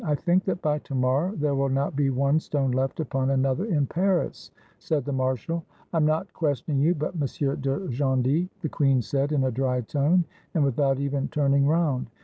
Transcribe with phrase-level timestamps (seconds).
[0.03, 3.65] "I think that by to morrow there will not be one stone left upon another
[3.65, 5.63] in Paris," said the marshal.
[5.93, 7.61] "I am not questioning you, but M.
[7.61, 10.23] de Gondy," the queen said in a dry tone,
[10.55, 12.07] and without even turning round.